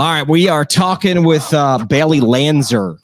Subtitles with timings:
[0.00, 2.96] All right, we are talking with uh, Bailey Lanser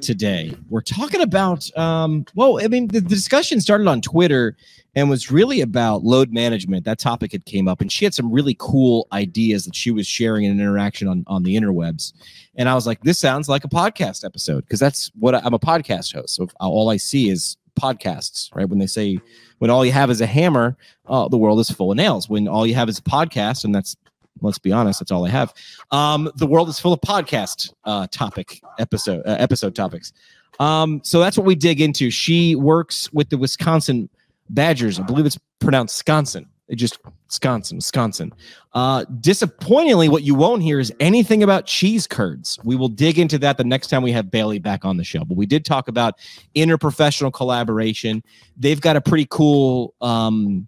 [0.00, 0.56] today.
[0.70, 4.56] We're talking about, um, well, I mean, the, the discussion started on Twitter
[4.94, 6.86] and was really about load management.
[6.86, 10.06] That topic had came up, and she had some really cool ideas that she was
[10.06, 12.14] sharing in an interaction on on the interwebs.
[12.54, 15.52] And I was like, this sounds like a podcast episode because that's what I, I'm
[15.52, 16.36] a podcast host.
[16.36, 18.66] So all I see is podcasts, right?
[18.66, 19.20] When they say
[19.58, 20.74] when all you have is a hammer,
[21.06, 22.30] uh, the world is full of nails.
[22.30, 23.94] When all you have is a podcast, and that's
[24.42, 25.54] let's be honest, that's all I have.
[25.90, 30.12] Um, the world is full of podcast uh, topic episode uh, episode topics.
[30.60, 32.10] Um, so that's what we dig into.
[32.10, 34.08] She works with the Wisconsin
[34.50, 35.00] Badgers.
[35.00, 36.48] I believe it's pronounced Wisconsin.
[36.68, 38.32] It just Wisconsin, Wisconsin.
[38.72, 42.58] Uh, disappointingly, what you won't hear is anything about cheese curds.
[42.64, 45.24] We will dig into that the next time we have Bailey back on the show.
[45.24, 46.18] But we did talk about
[46.54, 48.22] interprofessional collaboration.
[48.56, 50.66] They've got a pretty cool um,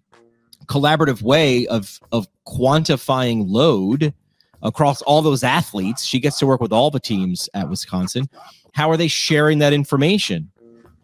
[0.65, 4.13] collaborative way of of quantifying load
[4.61, 6.05] across all those athletes.
[6.05, 8.29] She gets to work with all the teams at Wisconsin.
[8.73, 10.51] How are they sharing that information?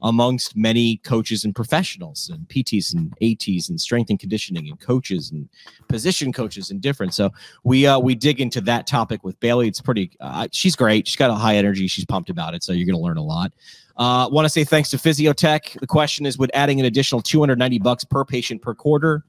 [0.01, 5.31] amongst many coaches and professionals and PTs and ATs and strength and conditioning and coaches
[5.31, 5.47] and
[5.87, 7.13] position coaches and different.
[7.13, 7.31] So
[7.63, 9.67] we uh, we dig into that topic with Bailey.
[9.67, 10.11] It's pretty.
[10.19, 11.07] Uh, she's great.
[11.07, 11.87] She's got a high energy.
[11.87, 12.63] She's pumped about it.
[12.63, 13.53] So you're going to learn a lot.
[13.97, 15.79] Uh, Want to say thanks to Physiotec.
[15.79, 19.23] The question is, would adding an additional 290 bucks per patient per quarter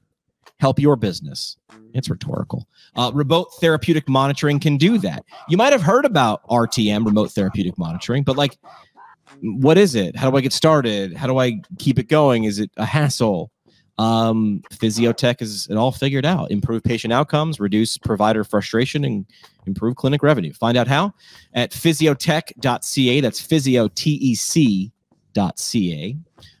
[0.63, 1.57] help your business?
[1.93, 2.69] It's rhetorical.
[2.95, 5.25] Uh, remote therapeutic monitoring can do that.
[5.49, 8.57] You might have heard about RTM, remote therapeutic monitoring, but like
[9.41, 10.15] what is it?
[10.15, 11.17] How do I get started?
[11.17, 12.45] How do I keep it going?
[12.45, 13.51] Is it a hassle?
[13.97, 16.49] Um, Physiotec is it all figured out.
[16.49, 19.25] Improve patient outcomes, reduce provider frustration, and
[19.67, 20.53] improve clinic revenue.
[20.53, 21.13] Find out how
[21.53, 23.19] at physiotec.ca.
[23.19, 24.91] That's physiotec.ca.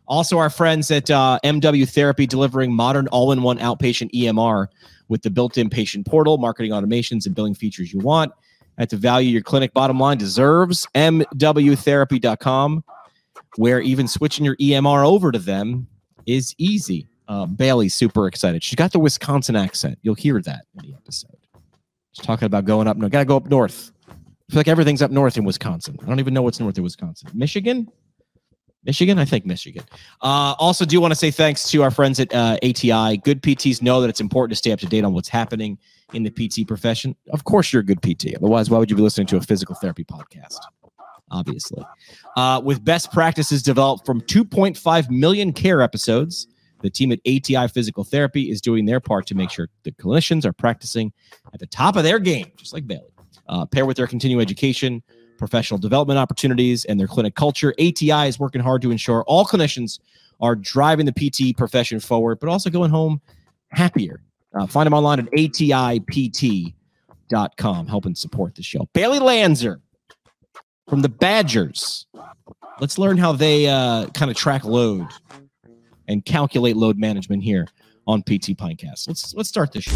[0.07, 4.67] Also, our friends at uh, MW Therapy delivering modern all in one outpatient EMR
[5.07, 8.31] with the built in patient portal, marketing automations, and billing features you want
[8.77, 10.87] at the value your clinic bottom line deserves.
[10.95, 12.83] MWtherapy.com,
[13.55, 15.87] where even switching your EMR over to them
[16.25, 17.07] is easy.
[17.27, 18.63] Uh, Bailey's super excited.
[18.63, 19.97] She's got the Wisconsin accent.
[20.01, 21.37] You'll hear that in the episode.
[22.11, 22.97] She's talking about going up.
[22.97, 23.91] No, gotta go up north.
[24.09, 24.13] I
[24.51, 25.97] feel like everything's up north in Wisconsin.
[26.03, 27.29] I don't even know what's north of Wisconsin.
[27.33, 27.89] Michigan?
[28.85, 29.17] Michigan?
[29.17, 29.83] I think Michigan.
[30.21, 33.17] Uh, also, do want to say thanks to our friends at uh, ATI.
[33.17, 35.77] Good PTs know that it's important to stay up to date on what's happening
[36.13, 37.15] in the PT profession.
[37.31, 38.35] Of course, you're a good PT.
[38.35, 40.59] Otherwise, why would you be listening to a physical therapy podcast?
[41.31, 41.83] Obviously.
[42.35, 46.47] Uh, with best practices developed from 2.5 million care episodes,
[46.81, 50.45] the team at ATI Physical Therapy is doing their part to make sure the clinicians
[50.45, 51.11] are practicing
[51.53, 53.09] at the top of their game, just like Bailey.
[53.47, 55.01] Uh, pair with their continuing education
[55.37, 57.73] professional development opportunities, and their clinic culture.
[57.79, 59.99] ATI is working hard to ensure all clinicians
[60.39, 63.21] are driving the PT profession forward, but also going home
[63.69, 64.21] happier.
[64.53, 66.67] Uh, find them online at atipt.com,
[67.87, 68.87] helping support the show.
[68.93, 69.81] Bailey Lanser
[70.87, 72.05] from the Badgers.
[72.79, 75.07] Let's learn how they uh, kind of track load
[76.07, 77.67] and calculate load management here
[78.07, 79.07] on PT Pintcast.
[79.07, 79.95] Let's let's start this show.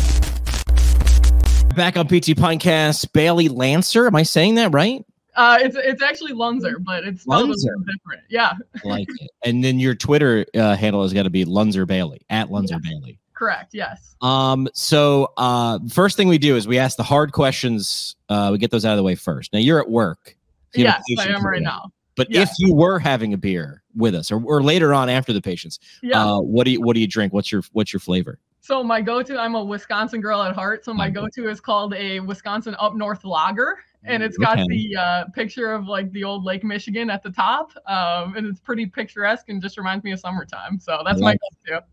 [1.76, 4.08] Back on PT Pintcast, Bailey Lanser.
[4.08, 5.06] Am I saying that right?
[5.38, 7.72] Uh, it's it's actually Lunzer, but it's Lunzer.
[7.86, 8.24] different.
[8.28, 8.54] Yeah.
[8.84, 9.30] like it.
[9.44, 12.80] And then your Twitter uh, handle has got to be Lunzer Bailey at Lunzer yeah.
[12.84, 13.20] Bailey.
[13.34, 13.76] Correct.
[13.76, 14.16] Yes.
[14.22, 14.68] Um.
[14.74, 18.16] So, uh, first thing we do is we ask the hard questions.
[18.30, 19.54] Uh, we get those out of the way first.
[19.54, 20.36] Now you're at work.
[20.74, 21.92] So yes, I am right now.
[22.16, 25.42] But if you were having a beer with us, or, or later on after the
[25.42, 26.26] patients, yeah.
[26.26, 27.32] uh, what do you what do you drink?
[27.32, 28.40] What's your what's your flavor?
[28.60, 30.84] So my go-to, I'm a Wisconsin girl at heart.
[30.84, 34.68] So my go-to is called a Wisconsin Up North Lager and it's got okay.
[34.70, 38.60] the uh, picture of like the old Lake Michigan at the top, um, and it's
[38.60, 40.80] pretty picturesque and just reminds me of summertime.
[40.80, 41.84] So that's my go-to.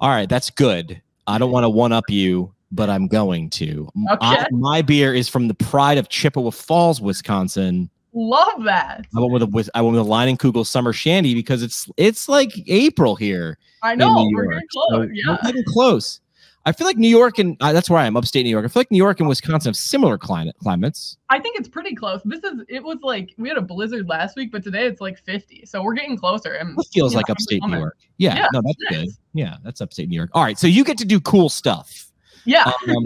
[0.00, 1.00] All right, that's good.
[1.26, 3.88] I don't want to one up you, but I'm going to.
[4.12, 4.26] Okay.
[4.26, 7.90] I, my beer is from the pride of Chippewa Falls, Wisconsin.
[8.12, 9.06] Love that.
[9.14, 12.28] I went with a with I went with a Leinenkugel Summer Shandy because it's it's
[12.28, 13.58] like April here.
[13.82, 14.88] I know we're getting close.
[14.90, 16.20] So yeah, we're getting close.
[16.66, 18.64] I feel like New York and uh, that's where I am, upstate New York.
[18.64, 21.16] I feel like New York and Wisconsin have similar climate climates.
[21.30, 22.20] I think it's pretty close.
[22.24, 25.18] This is it was like we had a blizzard last week, but today it's like
[25.24, 25.64] 50.
[25.64, 26.54] So we're getting closer.
[26.54, 27.98] And it feels like know, upstate New York.
[28.18, 29.08] Yeah, yeah no, that's good.
[29.32, 30.30] Yeah, that's upstate New York.
[30.34, 32.10] All right, so you get to do cool stuff.
[32.44, 32.72] Yeah.
[32.88, 33.04] Um,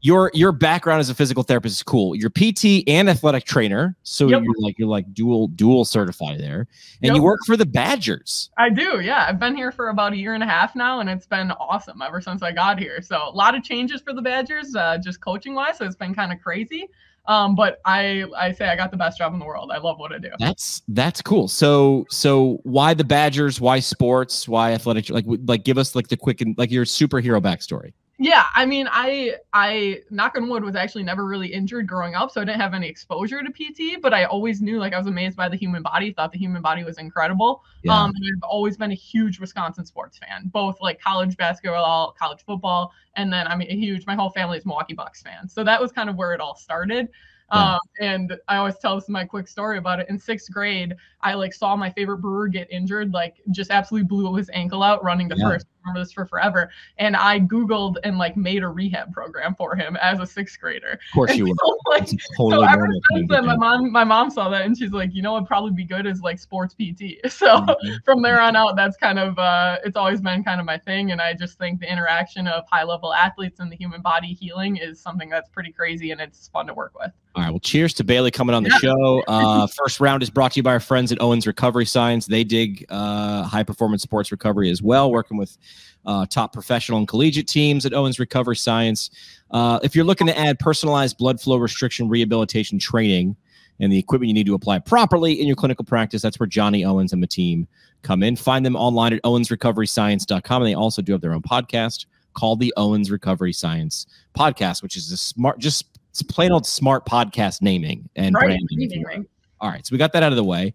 [0.00, 2.14] your your background as a physical therapist is cool.
[2.14, 4.42] You're PT and athletic trainer, so yep.
[4.44, 6.68] you're like you're like dual dual certified there,
[7.02, 7.16] and yep.
[7.16, 8.50] you work for the Badgers.
[8.58, 9.26] I do, yeah.
[9.28, 12.00] I've been here for about a year and a half now, and it's been awesome
[12.00, 13.02] ever since I got here.
[13.02, 15.78] So a lot of changes for the Badgers, uh, just coaching wise.
[15.78, 16.88] So it's been kind of crazy.
[17.26, 19.70] Um, but I I say I got the best job in the world.
[19.72, 20.30] I love what I do.
[20.38, 21.48] That's that's cool.
[21.48, 23.60] So so why the Badgers?
[23.60, 24.46] Why sports?
[24.46, 25.10] Why athletic?
[25.10, 27.92] Like like give us like the quick and like your superhero backstory.
[28.20, 32.32] Yeah, I mean, I I knock on wood was actually never really injured growing up,
[32.32, 34.02] so I didn't have any exposure to PT.
[34.02, 36.12] But I always knew, like, I was amazed by the human body.
[36.12, 37.62] Thought the human body was incredible.
[37.84, 37.92] Yeah.
[37.92, 42.40] Um, and I've always been a huge Wisconsin sports fan, both like college basketball, college
[42.44, 44.04] football, and then I'm a huge.
[44.04, 46.56] My whole family is Milwaukee Bucks fans, so that was kind of where it all
[46.56, 47.08] started.
[47.52, 47.74] Yeah.
[47.74, 50.08] Um, and I always tell this my quick story about it.
[50.08, 54.34] In sixth grade, I like saw my favorite brewer get injured, like just absolutely blew
[54.34, 55.48] his ankle out running to yeah.
[55.48, 55.66] first.
[55.84, 56.70] Remember this for forever.
[56.98, 60.92] And I Googled and like made a rehab program for him as a sixth grader.
[60.92, 61.78] Of course and you so, were.
[61.90, 65.14] Like, totally so ever since then, my mom, my mom saw that and she's like,
[65.14, 67.18] you know, it'd probably be good as like sports PT.
[67.38, 67.94] So mm-hmm.
[68.04, 71.12] from there on out, that's kind of uh, it's always been kind of my thing.
[71.12, 74.76] And I just think the interaction of high level athletes and the human body healing
[74.76, 77.12] is something that's pretty crazy and it's fun to work with.
[77.38, 77.50] All right.
[77.50, 78.78] Well, cheers to Bailey coming on the yeah.
[78.78, 79.22] show.
[79.38, 82.26] Uh, first round is brought to you by our friends at Owens Recovery Science.
[82.26, 85.56] They dig uh, high performance sports recovery as well, working with
[86.06, 89.10] uh, top professional and collegiate teams at Owens Recovery Science.
[89.50, 93.36] Uh, if you're looking to add personalized blood flow restriction rehabilitation training
[93.80, 96.84] and the equipment you need to apply properly in your clinical practice, that's where Johnny
[96.84, 97.68] Owens and the team
[98.02, 98.36] come in.
[98.36, 100.62] Find them online at owensrecoveryscience.com.
[100.62, 104.06] And they also do have their own podcast called the Owens Recovery Science
[104.36, 105.86] Podcast, which is a smart, just
[106.28, 108.44] plain old smart podcast naming and right.
[108.44, 109.26] branding.
[109.60, 110.72] All right, so we got that out of the way.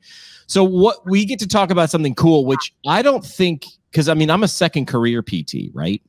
[0.47, 4.15] So what we get to talk about something cool, which I don't think because I
[4.15, 6.01] mean I'm a second career PT, right?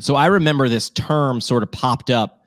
[0.00, 2.40] So I remember this term sort of popped up.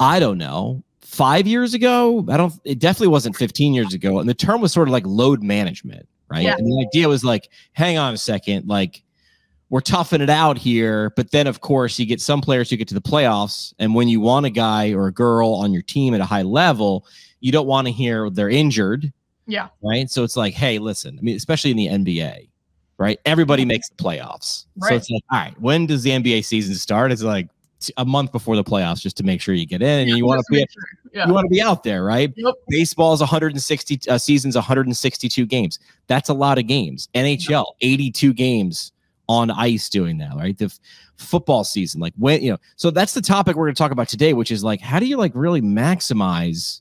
[0.00, 2.24] I don't know, five years ago.
[2.28, 2.54] I don't.
[2.64, 6.08] It definitely wasn't 15 years ago, and the term was sort of like load management,
[6.30, 6.44] right?
[6.44, 6.54] Yeah.
[6.56, 9.02] And the idea was like, hang on a second, like
[9.70, 11.10] we're toughing it out here.
[11.10, 14.08] But then, of course, you get some players who get to the playoffs, and when
[14.08, 17.04] you want a guy or a girl on your team at a high level,
[17.40, 19.12] you don't want to hear they're injured.
[19.46, 19.68] Yeah.
[19.82, 20.10] Right.
[20.10, 21.18] So it's like, hey, listen.
[21.18, 22.48] I mean, especially in the NBA,
[22.98, 23.18] right?
[23.24, 24.66] Everybody makes the playoffs.
[24.76, 24.90] Right.
[24.90, 27.12] So it's like, all right, when does the NBA season start?
[27.12, 27.48] It's like
[27.96, 30.26] a month before the playoffs, just to make sure you get in, and yeah, you
[30.26, 30.58] want to be.
[30.58, 30.82] Sure.
[31.12, 31.26] Yeah.
[31.26, 32.32] You want to be out there, right?
[32.36, 32.54] Yep.
[32.68, 35.78] Baseball is 160 uh, seasons, 162 games.
[36.06, 37.08] That's a lot of games.
[37.14, 38.92] NHL, 82 games
[39.28, 40.58] on ice doing that, right?
[40.58, 40.78] The f-
[41.16, 42.58] football season, like when you know.
[42.76, 45.06] So that's the topic we're going to talk about today, which is like, how do
[45.06, 46.80] you like really maximize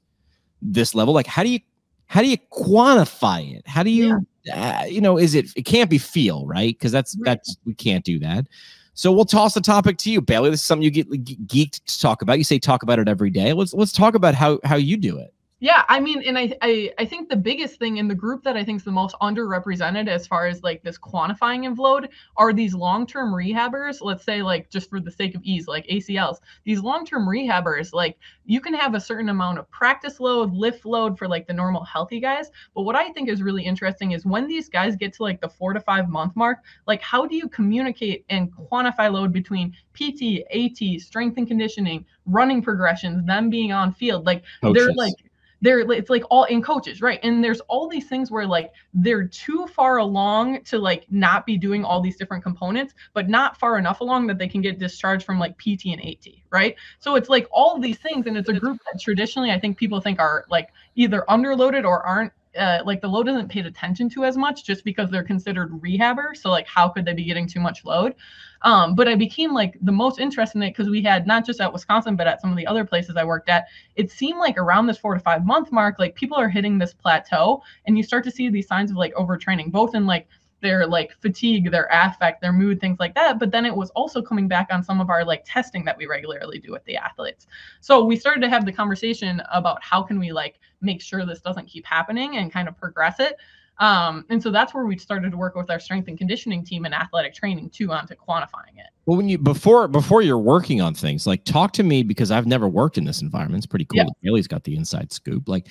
[0.62, 1.14] this level?
[1.14, 1.60] Like, how do you
[2.08, 3.68] how do you quantify it?
[3.68, 4.18] How do you yeah.
[4.54, 5.18] Uh, you know?
[5.18, 6.74] Is it it can't be feel right?
[6.78, 7.26] Because that's right.
[7.26, 8.48] that's we can't do that.
[8.94, 10.50] So we'll toss the topic to you, Bailey.
[10.50, 11.10] This is something you get
[11.48, 12.40] geeked to talk about.
[12.40, 13.54] You say talk about it every day.
[13.54, 15.34] Let's let's talk about how how you do it.
[15.60, 18.56] Yeah, I mean, and I, I I think the biggest thing in the group that
[18.56, 22.54] I think is the most underrepresented as far as like this quantifying of load are
[22.54, 23.98] these long-term rehabbers.
[24.00, 26.38] Let's say like just for the sake of ease, like ACLs.
[26.64, 31.18] These long-term rehabbers, like you can have a certain amount of practice load, lift load
[31.18, 32.52] for like the normal healthy guys.
[32.76, 35.50] But what I think is really interesting is when these guys get to like the
[35.50, 40.46] four to five month mark, like how do you communicate and quantify load between PT,
[40.54, 44.28] AT, strength and conditioning, running progressions, them being on field?
[44.28, 44.86] Like Coaches.
[44.86, 45.16] they're like
[45.62, 47.20] they're it's like all in coaches right?
[47.24, 51.58] And there's all these things where like they're too far along to like not be
[51.58, 55.26] doing all these different components but not far enough along that they can get discharged
[55.26, 56.76] from like pt and at right?
[57.00, 60.00] So it's like all these things and it's a group that traditionally i think people
[60.00, 64.26] think are like either underloaded or aren't uh, like the load isn't paid attention to
[64.26, 66.36] as much just because they're considered rehabber.
[66.36, 68.16] So like, how could they be getting too much load?
[68.64, 71.62] Um, but I became like the most interested in it because we had not just
[71.62, 73.68] at Wisconsin, but at some of the other places I worked at.
[73.96, 76.94] It seemed like around this four to five month mark, like people are hitting this
[76.94, 80.28] plateau, and you start to see these signs of like overtraining, both in like
[80.62, 83.40] their like fatigue, their affect, their mood, things like that.
[83.40, 86.08] But then it was also coming back on some of our like testing that we
[86.08, 87.48] regularly do with the athletes.
[87.82, 91.42] So we started to have the conversation about how can we like make sure this
[91.42, 93.38] doesn't keep happening and kind of progress it.
[93.80, 96.86] Um, and so that's where we started to work with our strength and conditioning team
[96.86, 98.88] and athletic training too onto quantifying it.
[99.06, 102.48] Well, when you before before you're working on things, like talk to me because I've
[102.48, 103.64] never worked in this environment.
[103.64, 104.00] It's pretty cool.
[104.00, 104.06] Yeah.
[104.24, 105.48] Bailey's got the inside scoop.
[105.48, 105.68] Like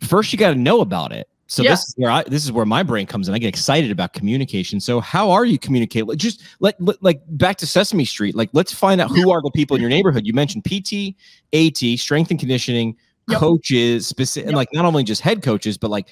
[0.00, 1.70] first you got to know about it so yeah.
[1.70, 3.34] this is where I this is where my brain comes in.
[3.34, 4.78] I get excited about communication.
[4.78, 6.06] So how are you communicate?
[6.16, 8.36] Just let, let like back to Sesame Street.
[8.36, 10.24] Like let's find out who are the people in your neighborhood.
[10.24, 11.16] You mentioned PT,
[11.52, 12.96] AT, strength and conditioning,
[13.30, 13.40] yep.
[13.40, 14.56] coaches, specific, yep.
[14.56, 16.08] like not only just head coaches, but like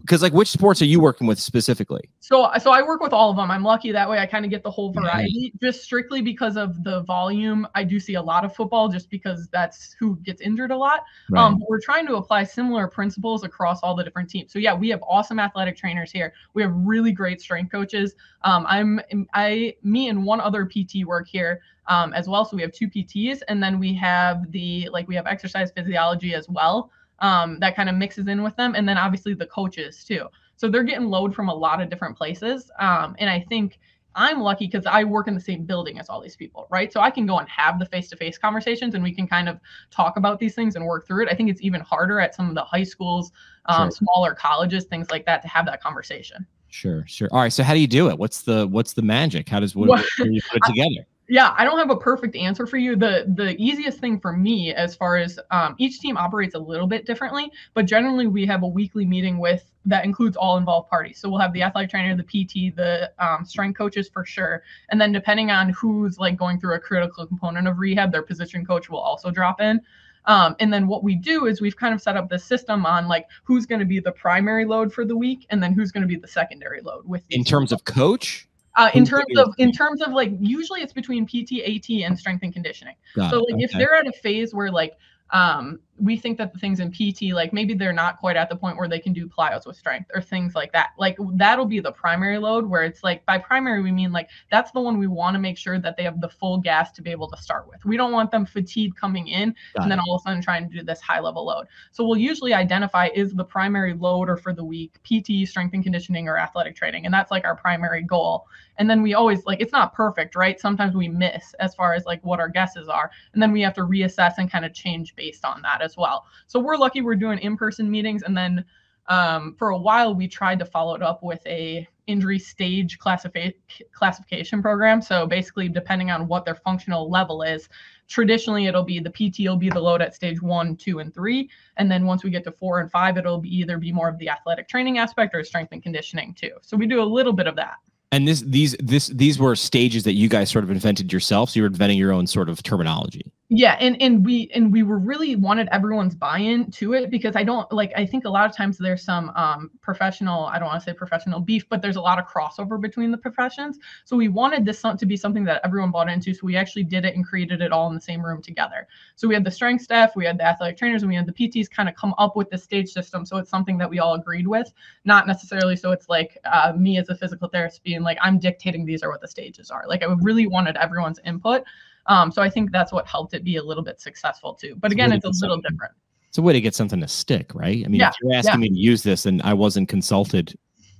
[0.00, 2.08] because like which sports are you working with specifically?
[2.20, 3.50] So so i work with all of them.
[3.50, 5.52] I'm lucky that way i kind of get the whole variety.
[5.60, 9.48] Just strictly because of the volume i do see a lot of football just because
[9.52, 11.04] that's who gets injured a lot.
[11.30, 11.42] Right.
[11.42, 14.52] um we're trying to apply similar principles across all the different teams.
[14.52, 16.32] So yeah we have awesome athletic trainers here.
[16.54, 18.14] We have really great strength coaches.
[18.42, 19.00] Um i'm
[19.34, 22.44] i me and one other pt work here um, as well.
[22.44, 26.34] So we have two pts and then we have the like we have exercise physiology
[26.34, 28.74] as well um, that kind of mixes in with them.
[28.74, 30.26] And then obviously the coaches too.
[30.56, 32.70] So they're getting load from a lot of different places.
[32.78, 33.78] Um, and I think
[34.14, 36.92] I'm lucky because I work in the same building as all these people, right?
[36.92, 39.48] So I can go and have the face to face conversations and we can kind
[39.48, 39.60] of
[39.90, 41.28] talk about these things and work through it.
[41.30, 43.30] I think it's even harder at some of the high schools,
[43.66, 43.90] um, sure.
[43.92, 46.46] smaller colleges, things like that to have that conversation.
[46.70, 47.28] Sure, sure.
[47.30, 47.52] All right.
[47.52, 48.18] So how do you do it?
[48.18, 49.48] What's the what's the magic?
[49.48, 51.06] How does what, how do you put it together?
[51.28, 52.96] Yeah i don't have a perfect answer for you.
[52.96, 56.86] The the easiest thing for me as far as um, each team operates a little
[56.86, 61.18] bit differently but generally we have a weekly meeting with that includes all involved parties.
[61.18, 64.62] So we'll have the athletic trainer the pt the um, strength coaches for sure.
[64.90, 68.64] And then depending on who's like going through a critical component of rehab their position
[68.64, 69.80] coach will also drop in.
[70.26, 73.08] Um, and then what we do is we've kind of set up the system on
[73.08, 76.02] like who's going to be the primary load for the week and then who's going
[76.02, 77.76] to be the secondary load with in terms people.
[77.76, 78.47] of coach
[78.78, 82.42] uh, in terms of in terms of like usually it's between PT, AT, and strength
[82.44, 82.94] and conditioning.
[83.14, 83.64] Got so like okay.
[83.64, 84.96] if they're at a phase where like
[85.30, 88.56] um, we think that the things in PT, like maybe they're not quite at the
[88.56, 90.90] point where they can do plyos with strength or things like that.
[90.98, 94.70] Like that'll be the primary load where it's like by primary, we mean like that's
[94.70, 97.10] the one we want to make sure that they have the full gas to be
[97.10, 97.84] able to start with.
[97.84, 99.88] We don't want them fatigued coming in Got and it.
[99.88, 101.66] then all of a sudden trying to do this high level load.
[101.90, 105.82] So we'll usually identify is the primary load or for the week PT, strength and
[105.82, 107.04] conditioning, or athletic training.
[107.04, 108.46] And that's like our primary goal.
[108.78, 110.60] And then we always like it's not perfect, right?
[110.60, 113.10] Sometimes we miss as far as like what our guesses are.
[113.32, 116.18] And then we have to reassess and kind of change based on that as well.
[116.46, 118.64] So we're lucky we're doing in-person meetings and then
[119.08, 123.54] um, for a while we tried to follow it up with a injury stage classifi-
[123.92, 125.00] classification program.
[125.02, 127.68] So basically depending on what their functional level is
[128.06, 131.50] traditionally it'll be the pt will be the load at stage one two and three.
[131.76, 134.18] And then once we get to four and five it'll be either be more of
[134.18, 136.52] the athletic training aspect or strength and conditioning too.
[136.62, 137.76] So we do a little bit of that.
[138.12, 141.50] And this these this these were stages that you guys sort of invented yourself.
[141.50, 144.82] So you were inventing your own sort of terminology yeah and and we and we
[144.82, 148.44] were really wanted everyone's buy-in to it because i don't like i think a lot
[148.48, 151.96] of times there's some um professional i don't want to say professional beef but there's
[151.96, 153.78] a lot of crossover between the professions.
[154.04, 157.04] So we wanted this to be something that everyone bought into so we actually did
[157.04, 158.86] it and created it all in the same room together.
[159.16, 161.32] So we had the strength staff we had the athletic trainers and we had the
[161.32, 164.14] pts kind of come up with the stage system so it's something that we all
[164.14, 164.72] agreed with.
[165.04, 168.84] Not necessarily so it's like uh, me as a physical therapist being like i'm dictating
[168.84, 169.84] these are what the stages are.
[169.86, 171.64] Like i really wanted everyone's input
[172.08, 174.74] um, so I think that's what helped it be a little bit successful too.
[174.76, 175.92] But again, it's, it's a little different.
[176.28, 177.84] It's a way to get something to stick, right?
[177.84, 178.68] I mean, yeah, if you're asking yeah.
[178.68, 180.54] me to use this and I wasn't consulted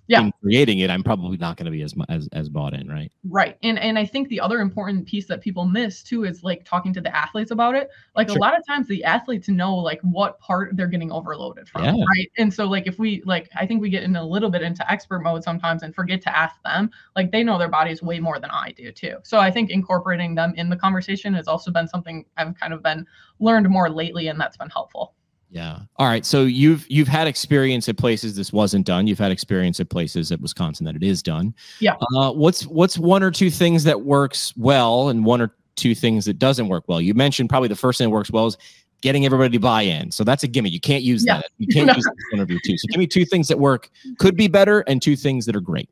[0.08, 0.22] yeah.
[0.22, 3.12] in creating it, I'm probably not going to be as as as bought in, right?
[3.24, 3.56] Right.
[3.62, 6.92] And and I think the other important piece that people miss too is like talking
[6.94, 7.90] to the athletes about it.
[8.16, 8.38] Like sure.
[8.38, 11.92] a lot of times the athletes know like what part they're getting overloaded from, yeah.
[11.92, 12.30] right?
[12.38, 14.90] And so like if we like I think we get in a little bit into
[14.90, 18.40] expert mode sometimes and forget to ask them, like they know their bodies way more
[18.40, 19.18] than I do too.
[19.22, 22.82] So I think incorporating them in the conversation has also been something I've kind of
[22.82, 23.06] been
[23.40, 25.14] learned more lately and that's been helpful.
[25.50, 25.78] Yeah.
[25.96, 26.26] All right.
[26.26, 29.06] So you've you've had experience at places this wasn't done.
[29.06, 31.54] You've had experience at places at Wisconsin that it is done.
[31.80, 31.94] Yeah.
[32.14, 36.26] Uh, what's what's one or two things that works well, and one or two things
[36.26, 37.00] that doesn't work well?
[37.00, 38.58] You mentioned probably the first thing that works well is
[39.00, 40.10] getting everybody to buy in.
[40.10, 40.70] So that's a gimme.
[40.70, 41.36] You can't use yeah.
[41.36, 41.46] that.
[41.58, 42.76] You can't use this interview too.
[42.76, 45.60] So give me two things that work, could be better, and two things that are
[45.60, 45.88] great.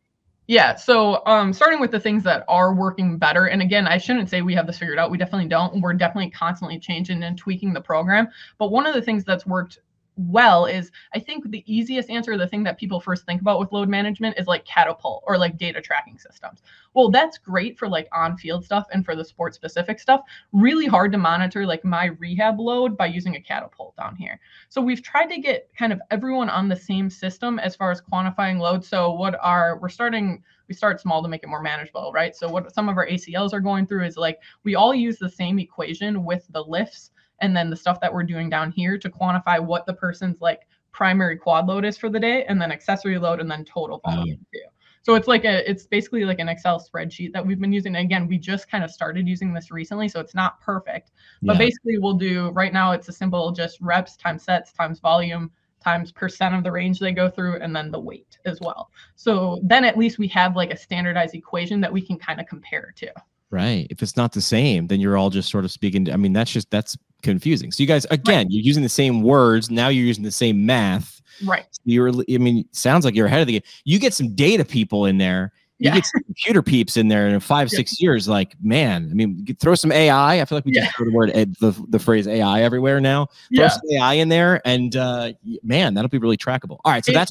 [0.49, 0.77] Yeah.
[0.77, 4.43] So, um, starting with the things that are working better, and again, I shouldn't say
[4.43, 5.11] we have this figured out.
[5.11, 5.81] We definitely don't.
[5.81, 8.29] We're definitely constantly changing and tweaking the program.
[8.59, 9.81] But one of the things that's worked
[10.17, 13.73] well is I think the easiest answer, the thing that people first think about with
[13.73, 16.63] load management is like catapult or like data tracking systems.
[16.95, 20.23] Well, that's great for like on field stuff and for the sport specific stuff.
[20.53, 24.41] Really hard to monitor like my rehab load by using a catapult down here.
[24.69, 28.01] So we've tried to get kind of everyone on the same system as far as
[28.01, 28.85] quantifying load.
[28.85, 32.35] So what are we're starting we start small to make it more manageable, right?
[32.35, 35.29] So what some of our ACLs are going through is like we all use the
[35.29, 39.11] same equation with the lifts and then the stuff that we're doing down here to
[39.11, 43.19] quantify what the person's like primary quad load is for the day and then accessory
[43.19, 44.61] load and then total oh, volume too.
[45.03, 47.95] So it's like a it's basically like an Excel spreadsheet that we've been using.
[47.95, 51.13] And again, we just kind of started using this recently, so it's not perfect.
[51.43, 51.59] But yeah.
[51.59, 56.11] basically we'll do right now it's a simple just reps times sets times volume times
[56.11, 58.91] percent of the range they go through and then the weight as well.
[59.15, 62.47] So then at least we have like a standardized equation that we can kind of
[62.47, 63.13] compare to.
[63.51, 63.87] Right.
[63.91, 66.07] If it's not the same, then you're all just sort of speaking.
[66.07, 67.73] To, I mean, that's just that's confusing.
[67.73, 68.47] So you guys, again, right.
[68.51, 69.71] you're using the same words.
[69.71, 71.21] Now you're using the same math.
[71.45, 71.67] Right.
[71.85, 73.63] you're, I mean, sounds like you're ahead of the game.
[73.85, 75.53] You get some data people in there.
[75.79, 75.97] You yeah.
[75.97, 77.77] get some computer peeps in there in five, yeah.
[77.77, 78.27] six years.
[78.27, 80.41] Like, man, I mean, throw some AI.
[80.41, 80.87] I feel like we yeah.
[80.87, 83.29] just throw the word the, the phrase AI everywhere now.
[83.55, 86.79] Throw some AI in there, and uh, man, that'll be really trackable.
[86.83, 87.31] All right, so it, that's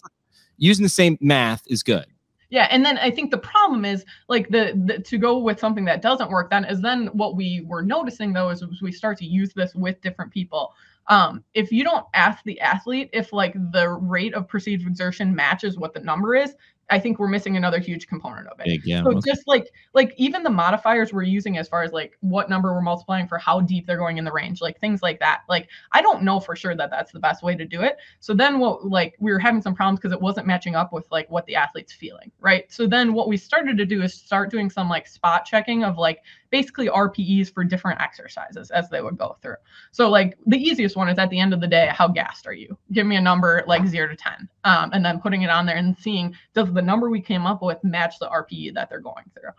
[0.58, 2.06] using the same math is good.
[2.50, 5.86] Yeah, and then I think the problem is like the, the, to go with something
[5.86, 6.50] that doesn't work.
[6.50, 10.02] Then is then what we were noticing though is we start to use this with
[10.02, 10.74] different people.
[11.08, 15.78] Um, if you don't ask the athlete if like the rate of perceived exertion matches
[15.78, 16.56] what the number is,
[16.90, 18.66] I think we're missing another huge component of it.
[18.66, 19.02] Big, yeah.
[19.02, 19.20] So okay.
[19.26, 22.82] just like like even the modifiers we're using as far as like what number we're
[22.82, 25.42] multiplying for how deep they're going in the range, like things like that.
[25.50, 27.98] Like I don't know for sure that that's the best way to do it.
[28.20, 31.08] So then what like we were having some problems because it wasn't matching up with
[31.12, 32.72] like what the athlete's feeling, right?
[32.72, 35.98] So then what we started to do is start doing some like spot checking of
[35.98, 36.20] like
[36.56, 39.58] basically RPEs for different exercises as they would go through.
[39.92, 42.54] So like the easiest one is at the end of the day, how gassed are
[42.54, 42.78] you?
[42.94, 44.48] Give me a number like zero to 10.
[44.64, 47.62] Um, and then putting it on there and seeing does the number we came up
[47.62, 49.50] with match the RPE that they're going through.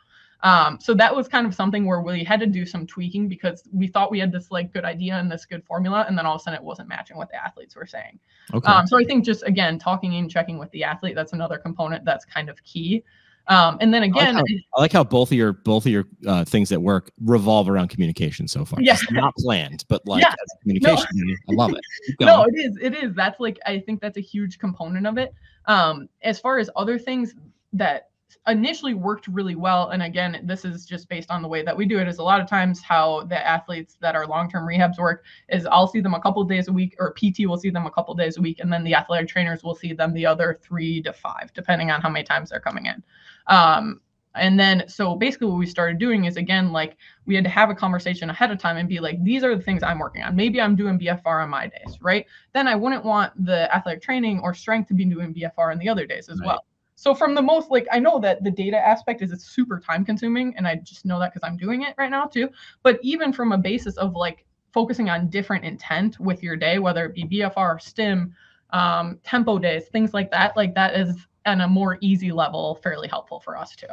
[0.43, 3.69] Um, so that was kind of something where we had to do some tweaking because
[3.75, 6.37] we thought we had this like good idea and this good formula, and then all
[6.37, 8.19] of a sudden it wasn't matching what the athletes were saying.
[8.55, 8.67] Okay.
[8.67, 12.05] Um, so I think just again talking and checking with the athlete that's another component
[12.05, 13.03] that's kind of key.
[13.49, 15.93] Um, and then again, I like, how, I like how both of your both of
[15.93, 18.81] your uh, things at work revolve around communication so far.
[18.83, 18.95] Yeah.
[18.95, 20.35] It's not planned, but like Yeah.
[20.63, 21.81] communication, I love it.
[22.21, 22.77] No, it is.
[22.81, 23.15] It is.
[23.15, 25.33] That's like I think that's a huge component of it.
[25.67, 27.35] Um, as far as other things
[27.73, 28.11] that
[28.49, 31.85] initially worked really well, and again, this is just based on the way that we
[31.85, 32.09] do it.
[32.09, 35.89] Is a lot of times how the athletes that are long-term rehabs work is I'll
[35.89, 38.37] see them a couple days a week, or PT will see them a couple days
[38.37, 41.53] a week, and then the athletic trainers will see them the other three to five,
[41.55, 43.03] depending on how many times they're coming in.
[43.49, 44.01] Um,
[44.37, 47.71] and then, so basically, what we started doing is again, like we had to have
[47.71, 50.37] a conversation ahead of time and be like, these are the things I'm working on.
[50.37, 52.27] Maybe I'm doing BFR on my days, right?
[52.53, 55.89] Then I wouldn't want the athletic training or strength to be doing BFR on the
[55.89, 56.49] other days as Right.
[56.49, 56.67] well.
[56.97, 60.05] So from the most like I know that the data aspect is it's super time
[60.05, 62.49] consuming and I just know that because I'm doing it right now too.
[62.83, 67.05] But even from a basis of like focusing on different intent with your day, whether
[67.05, 68.35] it be BFR, STIM,
[68.71, 73.09] um, tempo days, things like that, like that is on a more easy level, fairly
[73.09, 73.87] helpful for us too.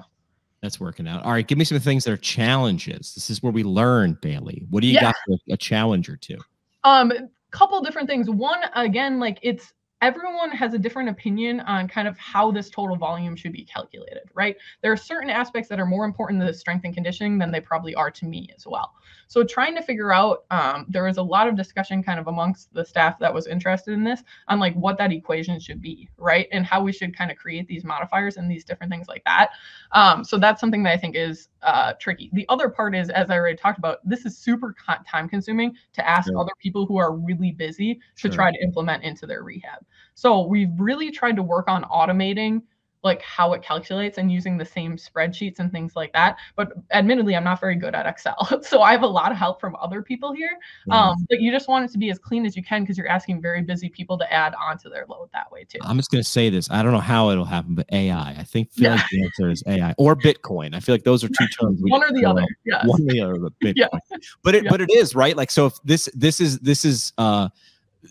[0.61, 1.23] That's working out.
[1.25, 3.13] All right, give me some things that are challenges.
[3.13, 4.65] This is where we learn, Bailey.
[4.69, 5.01] What do you Yeah.
[5.01, 6.37] got for a challenge or two?
[6.85, 7.11] Um,
[7.51, 8.29] couple different things.
[8.29, 12.97] One, again, like it's everyone has a different opinion on kind of how this total
[12.97, 14.57] volume should be calculated, right?
[14.81, 17.61] There are certain aspects that are more important to the strength and conditioning than they
[17.61, 18.95] probably are to me as well.
[19.29, 22.73] So trying to figure out, um, there was a lot of discussion kind of amongst
[22.73, 26.49] the staff that was interested in this on like what that equation should be, right?
[26.51, 29.51] And how we should kind of create these modifiers and these different things like that.
[29.93, 32.29] Um, so that's something that I think is uh, tricky.
[32.33, 34.75] The other part is, as I already talked about, this is super
[35.07, 36.39] time consuming to ask Sure.
[36.39, 38.29] other people who are really busy Sure.
[38.29, 39.85] to try to implement into their rehab.
[40.13, 42.61] So we've really tried to work on automating
[43.03, 46.37] like how it calculates and using the same spreadsheets and things like that.
[46.55, 48.47] But admittedly, I'm not very good at Excel.
[48.63, 50.57] So I have a lot of help from other people here.
[50.89, 53.09] Um, but you just want it to be as clean as you can because you're
[53.09, 55.79] asking very busy people to add onto their load that way too.
[55.83, 56.71] I'm just gonna say this.
[56.71, 58.31] I don't know how it'll happen, but AI.
[58.31, 58.95] I think Yeah.
[58.95, 60.75] like the answer is AI or Bitcoin.
[60.75, 61.79] I feel like those are two terms.
[61.81, 62.45] One or the other.
[62.65, 62.85] Yeah.
[62.85, 63.39] One or the other.
[63.39, 63.73] But Bitcoin.
[63.75, 64.17] Yeah.
[64.43, 64.71] But it Yeah.
[64.71, 65.35] but it is right.
[65.35, 67.49] Like so, if this this is this is uh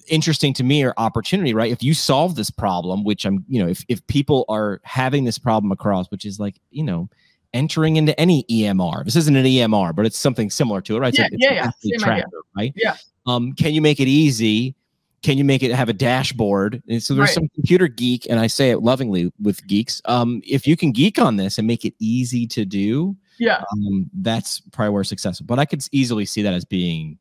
[0.08, 1.70] interesting to me or opportunity, right?
[1.72, 5.38] If you solve this problem, which I'm, you know, if if people are having this
[5.38, 7.08] problem across, which is like, you know,
[7.54, 9.04] entering into any EMR.
[9.04, 11.16] This isn't an EMR, but it's something similar to it, right?
[11.18, 11.98] Yeah, it's yeah, yeah.
[11.98, 12.24] Same idea.
[12.56, 12.72] right?
[12.76, 12.96] Yeah.
[13.26, 14.74] Um, can you make it easy?
[15.22, 16.82] Can you make it have a dashboard?
[16.88, 17.34] And so there's Right.
[17.34, 20.00] some computer geek, and I say it lovingly with geeks.
[20.06, 23.62] Um, if you can geek on this and make it easy to do, Yeah.
[23.72, 25.38] um, that's probably where success.
[25.40, 27.18] But I could easily see that as being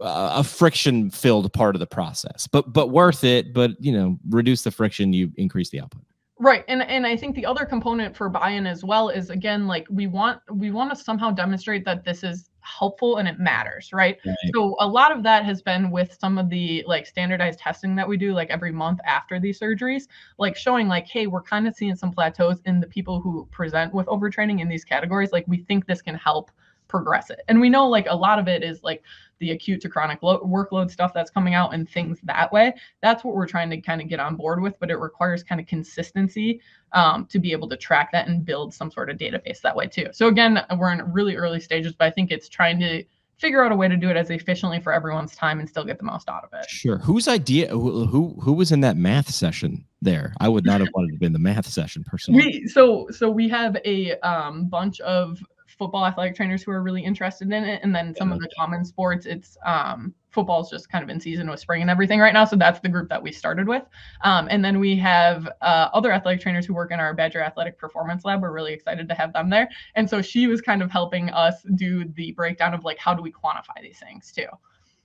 [0.00, 3.52] uh, a friction filled part of the process, but but worth it.
[3.52, 6.02] But you know, reduce the friction, you increase the output.
[6.42, 6.64] Right.
[6.68, 10.06] And and I think the other component for buy-in as well is again like we
[10.06, 14.18] want we want to somehow demonstrate that this is helpful and it matters, right?
[14.24, 14.36] Right.
[14.54, 18.08] So a lot of that has been with some of the like standardized testing that
[18.08, 20.04] we do like every month after these surgeries,
[20.38, 23.92] like showing like hey, we're kind of seeing some plateaus in the people who present
[23.92, 26.50] with overtraining in these categories, like we think this can help
[26.90, 27.40] progress it.
[27.48, 29.02] And we know like a lot of it is like
[29.40, 32.72] the acute to chronic lo- workload stuff that's coming out and things that way
[33.02, 35.60] that's what we're trying to kind of get on board with but it requires kind
[35.60, 36.60] of consistency
[36.92, 39.86] um, to be able to track that and build some sort of database that way
[39.86, 43.02] too so again we're in really early stages but i think it's trying to
[43.38, 45.96] figure out a way to do it as efficiently for everyone's time and still get
[45.98, 46.98] the most out of it Sure.
[46.98, 47.68] Whose idea?
[47.68, 50.34] Who who, who was in that math session there?
[50.40, 52.44] I would not have wanted to be in the math session personally.
[52.44, 55.42] we so so we have a um, bunch of
[55.80, 58.84] football athletic trainers who are really interested in it and then some of the common
[58.84, 62.44] sports it's um football's just kind of in season with spring and everything right now
[62.44, 63.82] so that's the group that we started with
[64.22, 67.78] um, and then we have uh, other athletic trainers who work in our badger athletic
[67.78, 70.90] performance lab we're really excited to have them there and so she was kind of
[70.90, 74.44] helping us do the breakdown of like how do we quantify these things too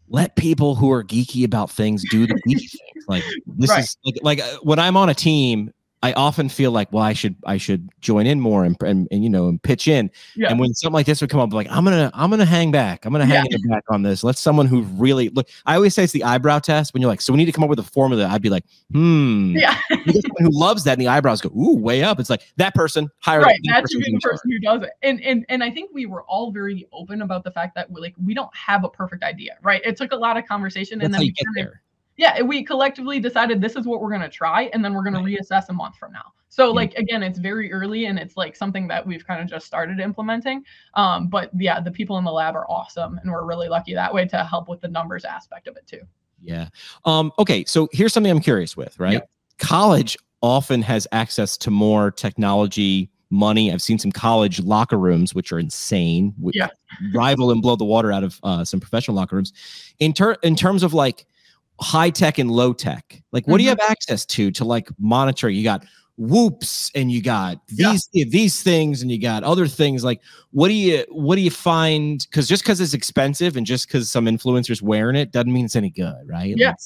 [0.09, 3.05] Let people who are geeky about things do the geeky things.
[3.07, 3.79] Like this Right.
[3.79, 5.71] is like, like uh, when I'm on a team.
[6.05, 9.23] I often feel like, well, I should I should join in more and and, and
[9.23, 10.11] you know and pitch in.
[10.35, 10.49] Yeah.
[10.49, 13.05] And when something like this would come up, like I'm gonna I'm gonna hang back.
[13.05, 13.57] I'm gonna hang Yeah.
[13.67, 14.23] back on this.
[14.23, 15.47] Let someone who really look.
[15.65, 16.93] I always say it's the eyebrow test.
[16.93, 18.27] When you're like, so we need to come up with a formula.
[18.27, 19.55] I'd be like, hmm.
[19.57, 19.77] Yeah.
[20.05, 22.19] You get someone who loves that, and the eyebrows go, ooh, way up.
[22.19, 25.19] It's like that person hire right that should be the person who does it and
[25.21, 28.13] and and i think we were all very open about the fact that we like
[28.23, 31.13] we don't have a perfect idea right it took a lot of conversation That's and
[31.13, 31.81] then we get kind of there.
[32.17, 35.13] Yeah we collectively decided this is what we're going to try and then we're going
[35.13, 38.55] to reassess a month from now so like again it's very early and it's like
[38.55, 42.31] something that we've kind of just started implementing um but yeah the people in the
[42.31, 45.67] lab are awesome and we're really lucky that way to help with the numbers aspect
[45.67, 46.01] of it too
[46.41, 46.67] Yeah.
[47.05, 47.63] Um, okay.
[47.65, 49.13] So here's something I'm curious with, right?
[49.13, 49.19] Yeah.
[49.57, 53.71] College often has access to more technology, money.
[53.71, 56.67] I've seen some college locker rooms, which are insane, which Yeah.
[57.13, 59.53] rival and blow the water out of uh, some professional locker rooms.
[59.99, 61.25] In, ter- in terms of like
[61.81, 63.81] high tech and low tech, like what do you Mm-hmm.
[63.81, 65.49] have access to to like monitor?
[65.49, 65.85] You got
[66.17, 67.91] whoops and you got Yeah.
[68.13, 71.51] these these things and you got other things like what do you what do you
[71.51, 75.65] find because just because it's expensive and just because some influencers wearing it doesn't mean
[75.65, 76.69] it's any good right Yeah.
[76.69, 76.77] Like,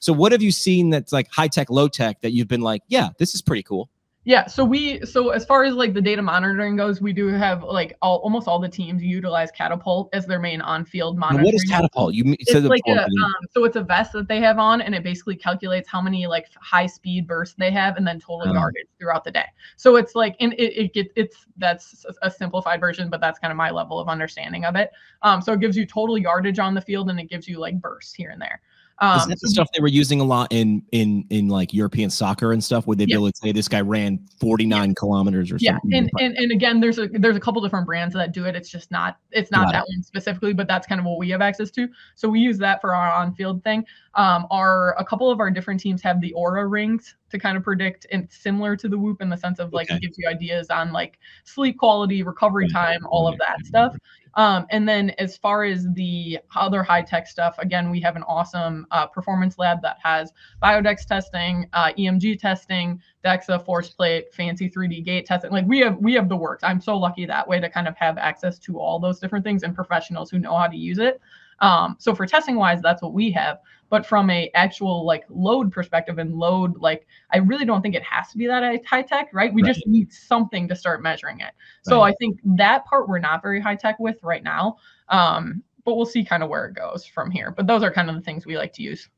[0.00, 2.80] so what have you seen that's like high tech low tech that you've been like
[2.88, 3.90] yeah this is pretty cool
[4.28, 7.62] Yeah, so we so as far as like the data monitoring goes, we do have
[7.62, 11.46] like all, almost all the teams utilize Catapult as their main on-field Now, monitoring.
[11.46, 14.38] what is catapult you It's said like a, um, so it's a vest that they
[14.40, 18.06] have on, and it basically calculates how many like high speed bursts they have, and
[18.06, 18.52] then total Oh.
[18.52, 19.46] yardage throughout the day.
[19.76, 23.50] So it's like, and it, it gets it's that's a simplified version, but that's kind
[23.50, 24.90] of my level of understanding of it.
[25.22, 27.80] Um, so it gives you total yardage on the field, and it gives you like
[27.80, 28.60] bursts here and there.
[29.00, 32.10] Is Um, that the stuff they were using a lot in in in like European
[32.10, 32.88] soccer and stuff?
[32.88, 33.18] Would they be Yeah.
[33.18, 35.88] able to say this guy ran 49 kilometers or something?
[35.92, 38.56] yeah and, and and again there's a there's a couple different brands that do it
[38.56, 39.72] it's just not it's not Got it.
[39.74, 42.58] that one specifically but that's kind of what we have access to so we use
[42.58, 43.84] that for our on-field thing
[44.16, 47.62] um our a couple of our different teams have the Oura rings to kind of
[47.62, 49.96] predict and similar to the whoop in the sense of like Okay.
[49.96, 53.94] it gives you ideas on like sleep quality recovery time all of that stuff
[54.38, 58.22] um, and then as far as the other high tech stuff, again, we have an
[58.22, 64.70] awesome uh, performance lab that has biodex testing, uh, EMG testing, DEXA, force plate, fancy
[64.70, 65.50] 3D gait testing.
[65.50, 66.62] Like we have we have the works.
[66.62, 69.64] I'm so lucky that way to kind of have access to all those different things
[69.64, 71.20] and professionals who know how to use it.
[71.60, 73.58] Um, so for testing wise, that's what we have.
[73.90, 78.02] But from a actual like load perspective and load, like I really don't think it
[78.02, 79.52] has to be that high tech, right?
[79.52, 81.52] We just need something to start measuring it.
[81.82, 82.12] So Right.
[82.12, 84.76] I think that part we're not very high tech with right now.
[85.08, 87.50] Um, but we'll see kind of where it goes from here.
[87.50, 89.08] But those are kind of the things we like to use.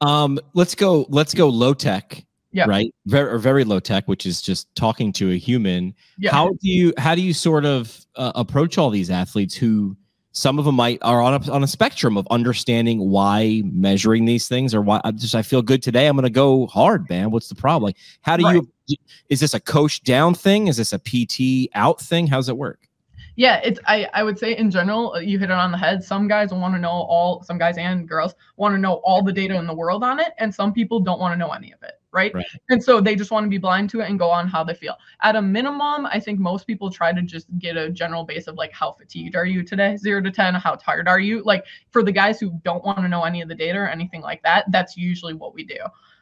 [0.00, 1.04] Um, let's go.
[1.10, 2.24] Let's go low tech.
[2.50, 2.64] Yeah.
[2.66, 2.94] Right.
[3.06, 5.94] Very or very low tech, which is just talking to a human.
[6.18, 6.32] Yeah.
[6.32, 9.96] How do you how do you sort of uh, approach all these athletes who
[10.32, 14.48] some of them might are on a on a spectrum of understanding why measuring these
[14.48, 16.06] things or why I just I feel good today.
[16.06, 17.30] I'm going to go hard, man.
[17.30, 17.84] What's the problem?
[17.84, 18.98] Like, how do you?
[19.28, 20.66] Is this a coach down thing?
[20.66, 22.26] Is this a PT out thing?
[22.26, 22.88] How's it work?
[23.36, 26.04] Yeah, it's I, I would say in general, uh, you hit it on the head.
[26.04, 29.32] Some guys want to know all some guys and girls want to know all the
[29.32, 31.82] data in the world on it, and some people don't want to know any of
[31.82, 32.32] it, right?
[32.34, 32.46] Right.
[32.68, 34.74] And so they just want to be blind to it and go on how they
[34.74, 34.96] feel.
[35.22, 38.56] At a minimum, I think most people try to just get a general base of
[38.56, 39.96] like how fatigued are you today?
[39.96, 41.42] Zero to ten, how tired are you?
[41.42, 44.20] Like for the guys who don't want to know any of the data or anything
[44.20, 45.78] like that, that's usually what we do.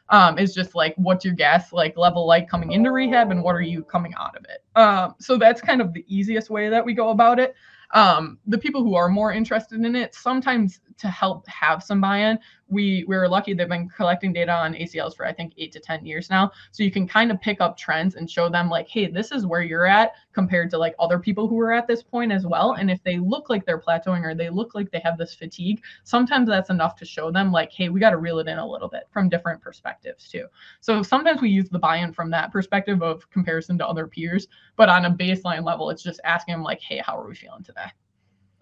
[0.09, 3.55] Um, is just like what's your gas like level like coming into rehab and what
[3.55, 6.83] are you coming out of it um, so that's kind of the easiest way that
[6.83, 7.55] we go about it
[7.91, 12.37] um, the people who are more interested in it sometimes to help have some buy-in
[12.71, 16.05] we we're lucky they've been collecting data on acls for i think eight to ten
[16.05, 16.51] years now.
[16.71, 19.45] So you can kind of pick up trends and show them like hey this is
[19.45, 22.73] where you're at compared to like other people who are at this point as well.
[22.73, 25.83] And if they look like they're plateauing or they look like they have this fatigue
[26.03, 28.65] sometimes that's enough to show them like hey we got to reel it in a
[28.65, 30.45] little bit from different perspectives too.
[30.79, 34.89] So sometimes we use the buy-in from that perspective of comparison to other peers but
[34.89, 37.91] on a baseline level it's just asking them like hey how are we feeling today?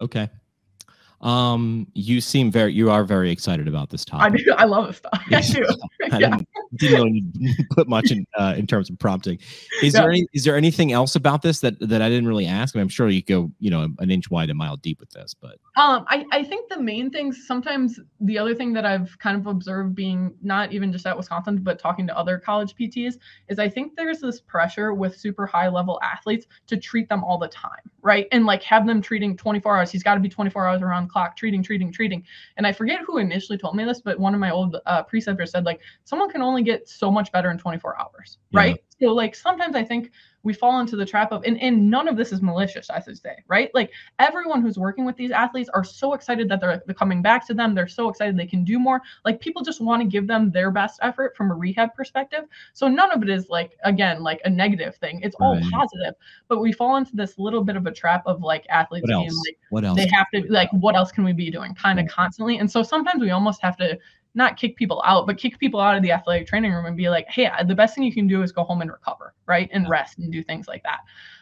[0.00, 0.28] Okay.
[1.22, 4.32] Um, you seem very you are very excited about this topic.
[4.32, 5.66] i do i love this stuff i do
[6.12, 6.30] I yeah.
[6.30, 9.38] didn't, didn't know you put much in uh, in terms of prompting.
[9.82, 10.00] Is Yeah.
[10.00, 12.74] there any is there anything else about this that that I didn't really ask?
[12.74, 15.10] I mean, I'm sure you go you know an inch wide, a mile deep with
[15.10, 19.16] this, but Um, I, I think the main things sometimes the other thing that I've
[19.18, 23.14] kind of observed being not even just at Wisconsin, but talking to other college PTs
[23.48, 27.36] is I think there's this pressure with super high level athletes to treat them all
[27.38, 28.26] the time, right?
[28.32, 29.90] And like have them treating 24 hours.
[29.90, 32.24] He's got to be 24 hours around clock, treating, treating, treating.
[32.56, 35.50] And I forget who initially told me this, but one of my old uh, preceptors
[35.50, 38.60] said like someone can only get so much better in 24 hours, Yeah.
[38.60, 38.84] right?
[39.00, 40.10] So like sometimes I think
[40.42, 43.18] we fall into the trap of and, and none of this is malicious i should
[43.18, 43.70] say right?
[43.74, 47.46] Like everyone who's working with these athletes are so excited that they're, they're coming back
[47.48, 47.74] to them.
[47.74, 49.02] They're so excited they can do more.
[49.24, 52.44] Like people just want to give them their best effort from a rehab perspective.
[52.72, 55.20] So none of it is like again like a negative thing.
[55.22, 56.14] It's all positive.
[56.48, 59.58] But we fall into this little bit of a trap of like athletes being like
[59.70, 62.58] what else they have to like what else can we be doing kind of constantly?
[62.58, 63.98] And so sometimes we almost have to
[64.34, 67.08] not kick people out, but kick people out of the athletic training room and be
[67.08, 69.68] like, hey, the best thing you can do is go home and recover, right?
[69.72, 71.00] And rest and do things like that.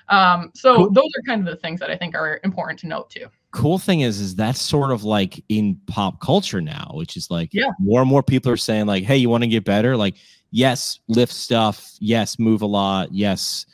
[0.08, 0.90] Um, so cool.
[0.90, 3.26] those are kind of the things that I think are important to note too.
[3.50, 7.52] Cool thing is, is that's sort of like in pop culture now, which is like
[7.52, 7.70] yeah.
[7.78, 9.96] more and more people are saying like, hey, you want to get better?
[9.96, 10.16] Like,
[10.50, 13.66] yes, lift stuff, yes, move a lot, yes,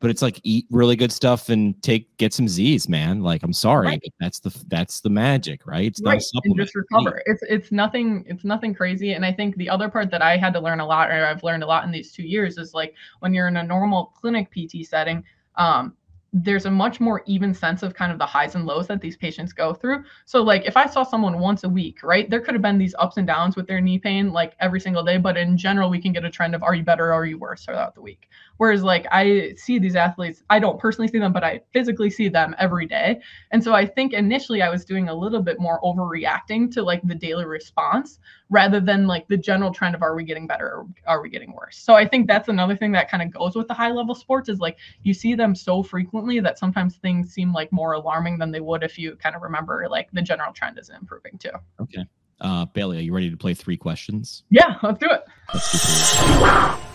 [0.00, 3.22] but it's like eat really good stuff and take get some Z's, man.
[3.22, 4.14] Like I'm sorry, right.
[4.18, 5.86] that's the that's the magic, right?
[5.86, 6.22] It's right.
[6.34, 6.44] not.
[6.44, 7.22] And just recover.
[7.26, 9.12] It's it's nothing it's nothing crazy.
[9.12, 11.44] And I think the other part that I had to learn a lot, or I've
[11.44, 14.50] learned a lot in these two years, is like when you're in a normal clinic
[14.50, 15.22] PT setting,
[15.56, 15.94] um,
[16.32, 19.16] there's a much more even sense of kind of the highs and lows that these
[19.16, 20.04] patients go through.
[20.26, 22.94] So like if I saw someone once a week, right, there could have been these
[22.98, 26.00] ups and downs with their knee pain like every single day, but in general we
[26.00, 28.28] can get a trend of are you better or are you worse throughout the week.
[28.60, 32.28] Whereas like I see these athletes, I don't personally see them, but I physically see
[32.28, 33.22] them every day.
[33.52, 37.00] And so I think initially I was doing a little bit more overreacting to like
[37.02, 38.18] the daily response
[38.50, 41.54] rather than like the general trend of are we getting better or are we getting
[41.54, 41.78] worse.
[41.78, 44.50] So I think that's another thing that kind of goes with the high level sports
[44.50, 48.50] is like you see them so frequently that sometimes things seem like more alarming than
[48.50, 51.48] they would if you kind of remember like the general trend is improving too.
[51.80, 52.04] Okay.
[52.42, 54.42] Uh, Bailey, are you ready to play three questions?
[54.50, 55.24] Yeah, let's do it.
[55.54, 56.89] Let's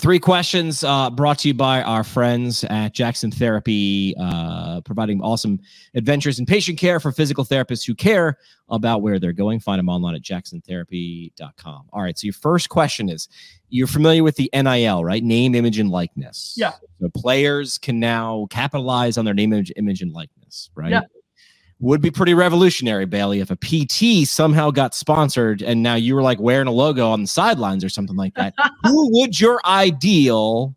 [0.00, 5.58] Three questions uh, brought to you by our friends at Jackson Therapy, uh, providing awesome
[5.94, 9.58] adventures in patient care for physical therapists who care about where they're going.
[9.58, 11.88] Find them online at jacksontherapy.com.
[11.92, 12.16] All right.
[12.16, 13.28] So, your first question is
[13.70, 15.22] you're familiar with the NIL, right?
[15.22, 16.54] Name, image, and likeness.
[16.56, 16.74] Yeah.
[17.00, 20.90] The players can now capitalize on their name, image, image and likeness, right?
[20.90, 21.00] Yeah
[21.80, 26.22] would be pretty revolutionary, Bailey, if a PT somehow got sponsored and now you were
[26.22, 28.54] like wearing a logo on the sidelines or something like that.
[28.84, 30.74] Who would your ideal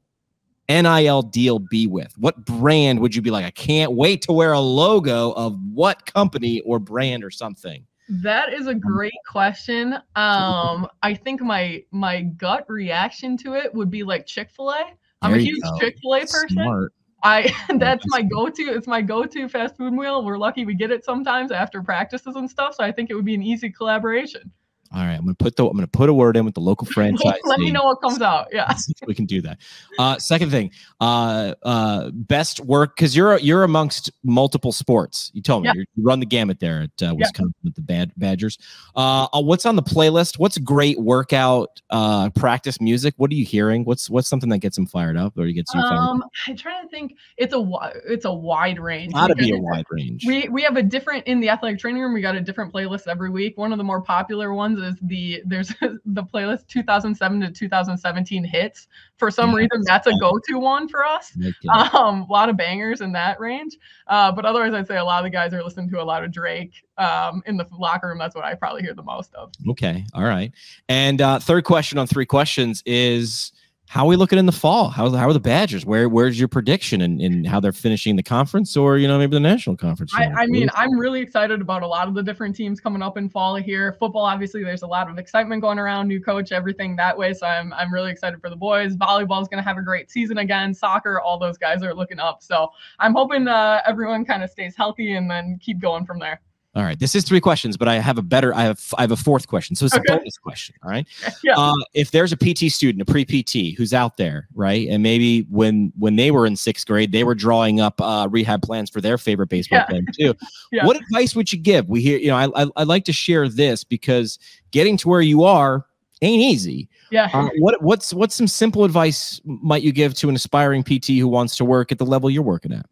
[0.69, 2.15] NIL deal be with?
[2.17, 3.45] What brand would you be like?
[3.45, 7.85] I can't wait to wear a logo of what company or brand or something.
[8.09, 9.93] That is a great question.
[10.15, 14.85] Um, I think my my gut reaction to it would be like Chick Fil A.
[15.21, 16.49] I'm there a huge Chick Fil A person.
[16.49, 16.93] Smart.
[17.23, 18.63] I that's my go-to.
[18.73, 20.23] It's my go-to fast food meal.
[20.25, 22.75] We're lucky we get it sometimes after practices and stuff.
[22.75, 24.51] So I think it would be an easy collaboration.
[24.93, 26.85] All right, I'm gonna put the I'm gonna put a word in with the local
[26.93, 27.39] franchise.
[27.45, 28.47] Let me know what comes out.
[28.51, 28.73] Yeah,
[29.07, 29.59] we can do that.
[29.97, 35.31] Uh, second thing, uh, uh, best work because you're you're amongst multiple sports.
[35.33, 35.83] You told me yeah.
[35.95, 37.67] you run the gamut there at uh, Wisconsin yeah.
[37.67, 38.57] with the Bad Badgers.
[38.93, 40.37] Uh, uh, what's on the playlist?
[40.39, 43.13] What's great workout uh, practice music?
[43.15, 43.85] What are you hearing?
[43.85, 46.23] What's what's something that gets them fired up or gets you fired um?
[46.47, 47.15] I'm trying to think.
[47.37, 49.13] It's a it's a wide range.
[49.13, 50.25] Got to be a wide range.
[50.25, 52.13] We we have a different in the athletic training room.
[52.13, 53.57] We got a different playlist every week.
[53.57, 55.69] One of the more popular ones is the there's
[56.05, 58.87] the playlist 2007 to 2017 hits.
[59.17, 61.37] For some reason, that's a go-to one for us.
[61.69, 63.77] Um, a lot of bangers in that range.
[64.07, 66.23] Uh, but otherwise, I'd say a lot of the guys are listening to a lot
[66.23, 68.17] of Drake um, in the locker room.
[68.17, 69.51] That's what I probably hear the most of.
[69.69, 70.51] Okay, all right.
[70.89, 73.51] And uh, third question on three questions is
[73.91, 74.87] how are we looking in the fall?
[74.87, 75.85] How, how are the Badgers?
[75.85, 79.17] Where where's your prediction and in, in, how they're finishing the conference or you know
[79.17, 80.13] maybe the national conference?
[80.15, 83.17] I, I mean, I'm really excited about a lot of the different teams coming up
[83.17, 83.97] in fall here.
[83.99, 87.33] Football, obviously, there's a lot of excitement going around, new coach, everything that way.
[87.33, 88.95] So I'm I'm really excited for the boys.
[88.95, 90.73] Volleyball is going to have a great season again.
[90.73, 92.41] Soccer, all those guys are looking up.
[92.41, 96.39] So I'm hoping uh, everyone kind of stays healthy and then keep going from there.
[96.73, 96.97] All right.
[96.97, 98.55] This is three questions, but I have a better.
[98.55, 99.75] I have I have a fourth question.
[99.75, 100.13] So it's okay.
[100.13, 100.75] a bonus question.
[100.83, 101.07] All right.
[101.43, 101.55] Yeah.
[101.57, 105.41] Uh, if there's a PT student, a pre PT, who's out there, right, and maybe
[105.49, 109.01] when when they were in sixth grade, they were drawing up uh, rehab plans for
[109.01, 109.85] their favorite baseball yeah.
[109.85, 110.35] player too.
[110.71, 110.85] yeah.
[110.85, 111.89] What advice would you give?
[111.89, 114.37] We hear, you know, I, I I like to share this because
[114.69, 115.85] getting to where you are
[116.21, 116.89] ain't easy.
[117.09, 117.29] Yeah.
[117.33, 121.27] Uh, what what's what's some simple advice might you give to an aspiring PT who
[121.27, 122.85] wants to work at the level you're working at?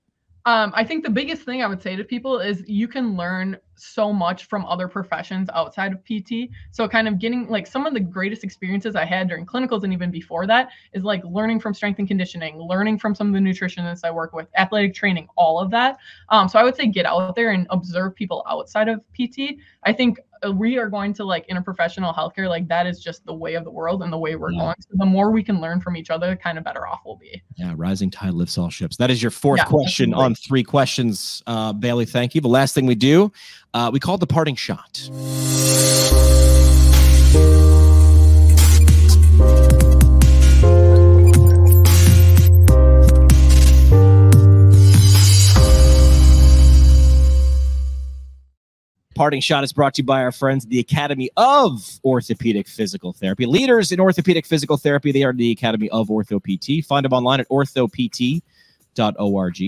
[0.50, 3.56] Um, I think the biggest thing I would say to people is you can learn
[3.76, 6.50] so much from other professions outside of PT.
[6.72, 9.94] So kind of getting like some of the greatest experiences I had during clinicals and
[9.94, 13.40] even before that is like learning from strength and conditioning, learning from some of the
[13.40, 16.00] nutritionists I work with, athletic training, all of that.
[16.30, 19.60] Um, so I would say get out there and observe people outside of PT.
[19.84, 20.18] I think
[20.54, 23.56] we are going to like in a professional healthcare like that is just the way
[23.56, 24.60] of the world and the way we're yeah.
[24.60, 24.76] going.
[24.80, 27.42] So the more we can learn from each other kind of better off we'll be.
[27.56, 28.98] Yeah rising tide lifts all ships.
[28.98, 32.06] That is your fourth yeah, question on three questions uh, bailey.
[32.06, 32.42] Thank you.
[32.42, 33.32] The last thing we do
[33.74, 35.10] uh, we call the parting shot
[49.20, 53.12] Parting shot is brought to you by our friends at the Academy of Orthopedic Physical
[53.12, 53.46] Therapy.
[53.46, 56.86] Leaders in orthopedic physical therapy, they are the Academy of OrthoPT.
[56.86, 58.42] Find them online at orthopt.org.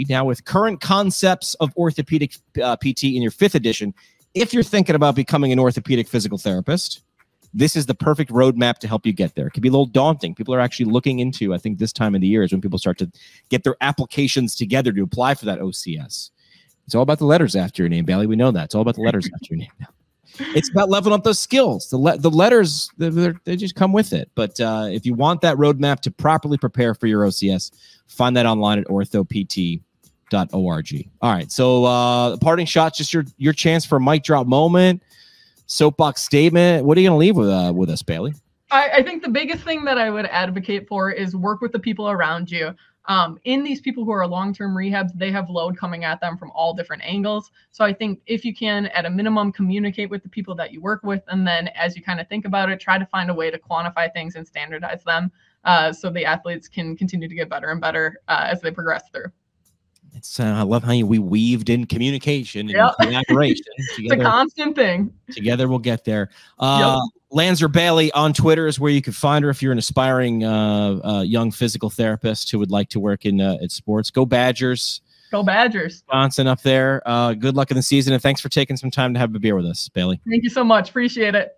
[0.10, 3.94] Now, with current concepts of orthopedic uh, PT in your fifth edition,
[4.34, 7.02] if you're thinking about becoming an orthopedic physical therapist,
[7.54, 9.48] this is the perfect roadmap to help you get there.
[9.48, 10.34] It can be a little daunting.
[10.34, 12.80] People are actually looking into, I think this time of the year is when people
[12.80, 13.12] start to
[13.50, 16.30] get their applications together to apply for that OCS.
[16.86, 18.28] It's all about the letters after your name, Bailey.
[18.28, 18.65] We know that.
[18.65, 19.72] It's all about the letters after your name.
[20.56, 21.89] It's about leveling up those skills.
[21.89, 24.32] The, le- the letters, they just come with it.
[24.34, 27.72] But uh, if you want that roadmap to properly prepare for your OCS,
[28.08, 29.84] find that online at orthopt.org.
[31.22, 31.52] All right.
[31.52, 35.04] So, uh, parting shot, just your your chance for a mic drop moment
[35.72, 36.86] soapbox statement.
[36.86, 38.34] What are you going to leave with uh, with us, Bailey?
[38.70, 41.80] I, I, think the biggest thing that I would advocate for is work with the
[41.80, 42.74] people around you.
[43.06, 46.52] Um, in these people who are long-term rehabs, they have load coming at them from
[46.52, 47.52] all different angles.
[47.72, 50.82] So I think if you can, at a minimum, communicate with the people that you
[50.82, 53.34] work with, and then as you kind of think about it, try to find a
[53.34, 55.32] way to quantify things and standardize them,
[55.64, 59.04] uh, so the athletes can continue to get better and better uh, as they progress
[59.12, 59.32] through.
[60.14, 62.94] It's uh, I love how you, we weaved in communication and yep.
[63.00, 63.66] collaboration.
[63.96, 65.14] Together, it's a constant thing.
[65.32, 66.30] Together we'll get there.
[66.60, 67.21] Uh, yep.
[67.32, 71.00] Lanser Bailey on Twitter is where you can find her if you're an aspiring uh,
[71.04, 74.12] uh, young physical therapist who would like to work in uh, at sports.
[74.12, 75.02] Go Badgers.
[75.32, 76.04] Go Badgers.
[76.12, 77.02] Johnson up there.
[77.06, 79.39] Uh, good luck in the season and thanks for taking some time to have a
[79.39, 80.20] beer with us, Bailey.
[80.30, 80.89] Thank you so much.
[80.89, 81.58] Appreciate it.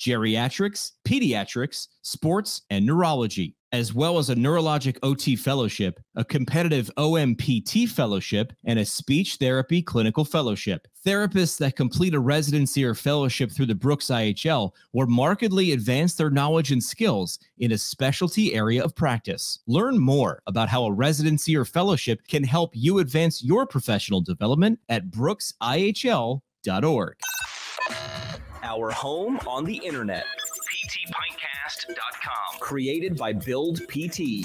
[0.00, 7.88] geriatrics, pediatrics, sports, and neurology as well as a neurologic OT fellowship, a competitive OMPT
[7.88, 10.88] fellowship, and a speech therapy clinical fellowship.
[11.06, 16.30] Therapists that complete a residency or fellowship through the Brooks IHL will markedly advance their
[16.30, 19.60] knowledge and skills in a specialty area of practice.
[19.66, 24.78] Learn more about how a residency or fellowship can help you advance your professional development
[24.88, 26.40] at brooksihl.org.
[28.70, 30.24] Our home on the internet
[30.70, 32.60] ptpintcast.com.
[32.60, 34.44] Created by Build PT.